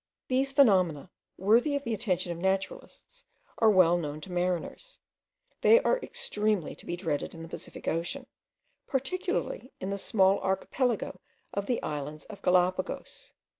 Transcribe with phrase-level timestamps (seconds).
[0.29, 3.23] These phenomena, worthy the attention of naturalists,
[3.59, 4.97] are well known to mariners;
[5.61, 8.25] they are extremely to be dreaded in the Pacific ocean,
[8.87, 11.21] particularly in the small archipelago
[11.53, 13.33] of the islands of Galapagos.